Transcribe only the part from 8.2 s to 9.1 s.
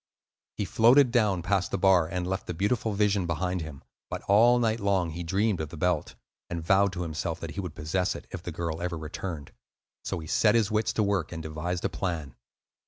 if the girl ever